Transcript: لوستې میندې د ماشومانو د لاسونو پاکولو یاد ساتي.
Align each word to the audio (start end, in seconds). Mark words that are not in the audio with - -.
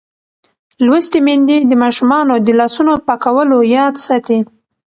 لوستې 0.85 1.19
میندې 1.25 1.57
د 1.69 1.73
ماشومانو 1.83 2.33
د 2.45 2.49
لاسونو 2.59 2.93
پاکولو 3.07 3.57
یاد 3.75 3.95
ساتي. 4.05 4.39